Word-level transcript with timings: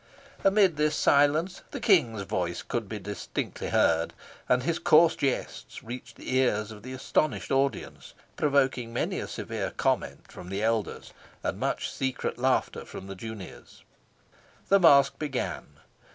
Amid 0.43 0.77
this 0.77 0.95
silence 0.95 1.61
the 1.69 1.79
King's 1.79 2.23
voice 2.23 2.63
could 2.63 2.89
be 2.89 2.97
distinctly 2.97 3.69
heard, 3.69 4.13
and 4.49 4.63
his 4.63 4.79
coarse 4.79 5.15
jests 5.15 5.83
reached 5.83 6.15
the 6.15 6.37
ears 6.37 6.71
of 6.71 6.77
all 6.79 6.81
the 6.81 6.93
astonished 6.93 7.51
audience, 7.51 8.15
provoking 8.35 8.91
many 8.93 9.19
a 9.19 9.27
severe 9.27 9.69
comment 9.69 10.31
from 10.31 10.49
the 10.49 10.63
elders, 10.63 11.13
and 11.43 11.59
much 11.59 11.91
secret 11.91 12.39
laughter 12.39 12.83
from 12.83 13.05
the 13.05 13.15
juniors. 13.15 13.83
The 14.69 14.79
masque 14.79 15.19
began. 15.19 15.67